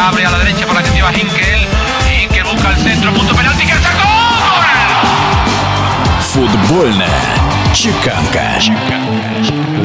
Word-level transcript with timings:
abre 0.00 0.24
a 0.24 0.30
la 0.30 0.38
derecha 0.38 0.66
para 0.66 0.82
que 0.82 0.90
lleva 0.90 1.12
Hinkel. 1.12 1.68
Hinkel 2.10 2.44
busca 2.44 2.70
el 2.70 2.76
centro, 2.76 3.12
punto 3.12 3.34
penalti 3.34 3.66
que 3.66 3.74
sacó. 3.74 4.08
Fútbol 6.20 7.02
чеканка. 7.74 8.40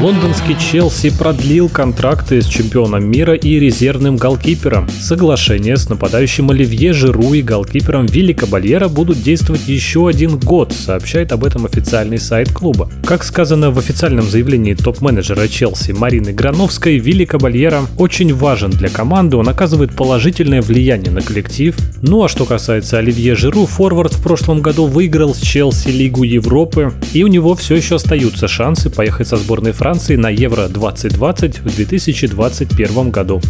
Лондонский 0.02 0.56
Челси 0.60 1.18
продлил 1.18 1.70
контракты 1.70 2.42
с 2.42 2.46
чемпионом 2.46 3.10
мира 3.10 3.34
и 3.34 3.60
резервным 3.60 4.18
голкипером. 4.18 4.88
Соглашение 4.90 5.78
с 5.78 5.90
нападающим 5.90 6.52
Оливье 6.52 6.94
Жиру 6.94 7.34
и 7.34 7.42
голкипером 7.42 8.06
Вилли 8.06 8.34
Кабальера 8.34 8.88
будут 8.88 9.22
действовать 9.22 9.68
еще 9.68 10.08
один 10.08 10.38
год, 10.38 10.74
сообщает 10.74 11.32
об 11.32 11.44
этом 11.44 11.66
официальный 11.66 12.20
сайт 12.20 12.52
клуба. 12.52 12.90
Как 13.06 13.24
сказано 13.24 13.72
в 13.72 13.80
официальном 13.80 14.30
заявлении 14.30 14.74
топ-менеджера 14.74 15.48
Челси 15.48 15.92
Марины 15.92 16.34
Грановской, 16.34 16.98
Вилли 16.98 17.26
Кабальера 17.26 17.82
очень 17.98 18.34
важен 18.34 18.72
для 18.72 18.90
команды, 18.90 19.38
он 19.38 19.48
оказывает 19.48 19.96
положительное 19.96 20.62
влияние 20.62 21.12
на 21.12 21.22
коллектив. 21.22 21.76
Ну 22.02 22.24
а 22.24 22.30
что 22.30 22.46
касается 22.46 23.00
Оливье 23.00 23.36
Жиру, 23.36 23.66
форвард 23.66 24.14
в 24.14 24.22
прошлом 24.22 24.62
году 24.62 24.86
выиграл 24.86 25.34
с 25.34 25.40
Челси 25.40 25.88
Лигу 25.88 26.24
Европы, 26.24 26.92
и 27.14 27.24
у 27.24 27.28
него 27.28 27.56
все 27.56 27.75
еще 27.76 27.96
остаются 27.96 28.48
шансы 28.48 28.90
поехать 28.90 29.28
со 29.28 29.38
сборной 29.38 29.72
Франции 29.72 30.16
на 30.16 30.30
Евро 30.30 30.68
2020 30.68 31.60
в 31.60 31.76
2021 31.76 33.10
году. 33.12 33.42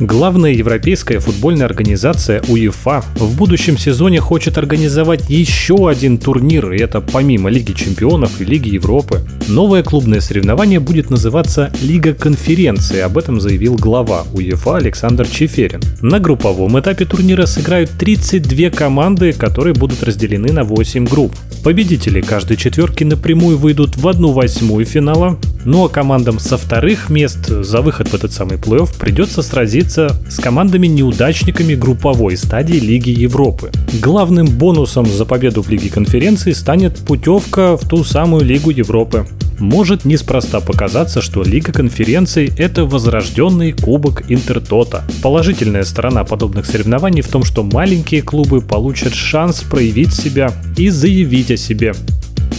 Главная 0.00 0.50
европейская 0.50 1.20
футбольная 1.20 1.66
организация 1.66 2.42
УЕФА 2.48 3.04
в 3.14 3.36
будущем 3.36 3.78
сезоне 3.78 4.20
хочет 4.20 4.58
организовать 4.58 5.30
еще 5.30 5.88
один 5.88 6.18
турнир, 6.18 6.72
и 6.72 6.80
это 6.80 7.00
помимо 7.00 7.48
Лиги 7.48 7.74
чемпионов 7.74 8.40
и 8.40 8.44
Лиги 8.44 8.70
Европы. 8.70 9.20
Новое 9.46 9.84
клубное 9.84 10.20
соревнование 10.20 10.80
будет 10.80 11.10
называться 11.10 11.72
Лига 11.80 12.12
конференции, 12.12 12.98
об 12.98 13.18
этом 13.18 13.40
заявил 13.40 13.76
глава 13.76 14.24
УЕФА 14.32 14.78
Александр 14.78 15.28
Чеферин. 15.28 15.80
На 16.00 16.18
групповом 16.18 16.78
этапе 16.80 17.04
турнира 17.04 17.46
сыграют 17.46 17.90
32 17.90 18.70
команды, 18.70 19.32
которые 19.32 19.74
будут 19.74 20.02
разделены 20.02 20.52
на 20.52 20.64
8 20.64 21.06
групп. 21.06 21.32
Победители 21.64 22.20
каждой 22.20 22.58
четверки 22.58 23.04
напрямую 23.04 23.56
выйдут 23.56 23.96
в 23.96 24.06
одну 24.06 24.32
восьмую 24.32 24.84
финала, 24.84 25.38
ну 25.64 25.86
а 25.86 25.88
командам 25.88 26.38
со 26.38 26.58
вторых 26.58 27.08
мест 27.08 27.46
за 27.46 27.80
выход 27.80 28.08
в 28.08 28.14
этот 28.14 28.32
самый 28.32 28.58
плей-офф 28.58 28.98
придется 29.00 29.40
сразиться 29.40 30.14
с 30.28 30.36
командами-неудачниками 30.36 31.74
групповой 31.74 32.36
стадии 32.36 32.78
Лиги 32.78 33.08
Европы. 33.08 33.72
Главным 34.02 34.46
бонусом 34.46 35.06
за 35.06 35.24
победу 35.24 35.62
в 35.62 35.70
Лиге 35.70 35.88
конференции 35.88 36.52
станет 36.52 36.98
путевка 36.98 37.78
в 37.78 37.88
ту 37.88 38.04
самую 38.04 38.44
Лигу 38.44 38.68
Европы. 38.68 39.26
Может 39.58 40.04
неспроста 40.04 40.60
показаться, 40.60 41.22
что 41.22 41.42
Лига 41.42 41.72
конференций– 41.72 42.52
это 42.58 42.84
возрожденный 42.84 43.72
кубок 43.72 44.30
Интертота. 44.30 45.04
Положительная 45.22 45.84
сторона 45.84 46.24
подобных 46.24 46.66
соревнований 46.66 47.22
в 47.22 47.28
том, 47.28 47.44
что 47.44 47.62
маленькие 47.62 48.22
клубы 48.22 48.60
получат 48.60 49.14
шанс 49.14 49.60
проявить 49.60 50.12
себя 50.12 50.52
и 50.76 50.88
заявить 50.88 51.50
о 51.50 51.56
себе. 51.56 51.94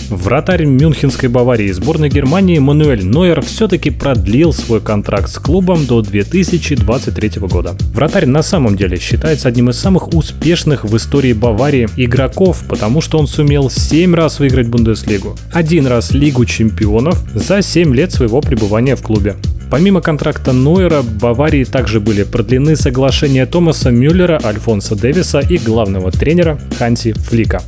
Вратарь 0.10 0.66
Мюнхенской 0.66 1.30
Баварии 1.30 1.68
и 1.68 1.72
сборной 1.72 2.10
Германии 2.10 2.60
Мануэль 2.60 3.06
Нойер 3.06 3.42
все-таки 3.42 3.90
продлил 3.90 4.54
свой 4.54 4.82
контракт 4.82 5.30
с 5.30 5.38
клубом 5.38 5.86
до 5.86 6.02
2023 6.02 7.32
года. 7.42 7.76
Вратарь 7.94 8.26
на 8.26 8.44
самом 8.44 8.76
деле 8.76 8.98
считается 9.00 9.48
одним 9.48 9.70
из 9.70 9.78
самых 9.78 10.14
успешных 10.14 10.86
в 10.86 10.96
истории 10.96 11.34
Баварии 11.34 11.90
игроков, 11.98 12.64
потому 12.70 13.02
что 13.02 13.18
он 13.18 13.28
сумел 13.28 13.70
7 13.70 14.14
раз 14.14 14.40
выиграть 14.40 14.68
Бундеслигу, 14.68 15.36
один 15.52 15.88
раз 15.88 16.12
Лигу 16.12 16.46
чемпионов 16.46 17.22
за 17.34 17.62
7 17.62 17.94
лет 17.96 18.12
своего 18.12 18.42
пребывания 18.42 18.96
в 18.96 19.02
клубе. 19.02 19.36
Помимо 19.72 20.02
контракта 20.02 20.54
Нойера, 20.54 21.02
Баварии 21.02 21.64
также 21.64 22.00
были 22.00 22.24
продлены 22.24 22.76
соглашения 22.76 23.46
Томаса 23.46 23.90
Мюллера, 23.90 24.40
Альфонса 24.44 24.96
Дэвиса 24.96 25.40
и 25.40 25.58
главного 25.58 26.12
тренера 26.12 26.60
Ханси 26.78 27.14
Флика. 27.14 27.62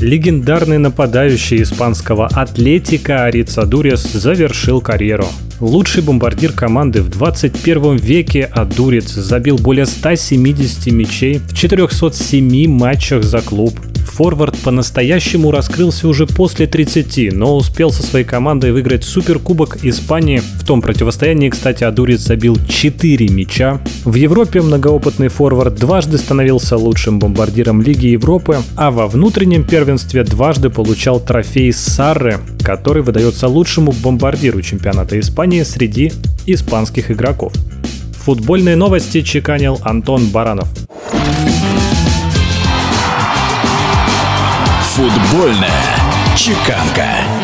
Легендарный 0.00 0.78
нападающий 0.78 1.62
испанского 1.62 2.26
Атлетика 2.26 3.24
Арица 3.24 3.64
Дурес 3.64 4.02
завершил 4.02 4.80
карьеру. 4.80 5.26
Лучший 5.58 6.02
бомбардир 6.02 6.52
команды 6.52 7.00
в 7.00 7.08
21 7.08 7.96
веке 7.96 8.44
Адурец 8.44 9.08
забил 9.12 9.56
более 9.56 9.86
170 9.86 10.92
мячей 10.92 11.38
в 11.38 11.56
407 11.56 12.68
матчах 12.68 13.24
за 13.24 13.40
клуб 13.40 13.78
форвард 14.16 14.56
по-настоящему 14.60 15.50
раскрылся 15.50 16.08
уже 16.08 16.26
после 16.26 16.66
30, 16.66 17.34
но 17.34 17.54
успел 17.54 17.90
со 17.90 18.02
своей 18.02 18.24
командой 18.24 18.72
выиграть 18.72 19.04
Суперкубок 19.04 19.84
Испании. 19.84 20.40
В 20.58 20.64
том 20.64 20.80
противостоянии, 20.80 21.50
кстати, 21.50 21.84
Адурец 21.84 22.20
забил 22.20 22.56
4 22.66 23.28
мяча. 23.28 23.78
В 24.06 24.14
Европе 24.14 24.62
многоопытный 24.62 25.26
форвард 25.26 25.74
дважды 25.74 26.16
становился 26.16 26.76
лучшим 26.76 27.18
бомбардиром 27.18 27.82
Лиги 27.82 28.06
Европы, 28.06 28.58
а 28.76 28.92
во 28.92 29.08
внутреннем 29.08 29.64
первенстве 29.64 30.22
дважды 30.22 30.70
получал 30.70 31.18
трофей 31.18 31.72
Сарры, 31.72 32.38
который 32.62 33.02
выдается 33.02 33.48
лучшему 33.48 33.90
бомбардиру 33.90 34.62
чемпионата 34.62 35.18
Испании 35.18 35.64
среди 35.64 36.12
испанских 36.46 37.10
игроков. 37.10 37.52
Футбольные 38.24 38.76
новости 38.76 39.22
чеканил 39.22 39.80
Антон 39.82 40.28
Баранов. 40.28 40.68
Футбольная 44.84 45.96
чеканка. 46.36 47.35